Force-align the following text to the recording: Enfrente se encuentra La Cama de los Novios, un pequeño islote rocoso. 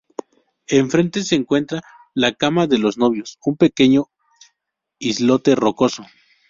Enfrente 0.67 1.21
se 1.21 1.35
encuentra 1.35 1.83
La 2.15 2.33
Cama 2.33 2.65
de 2.65 2.79
los 2.79 2.97
Novios, 2.97 3.37
un 3.45 3.55
pequeño 3.55 4.09
islote 4.97 5.53
rocoso. 5.53 6.03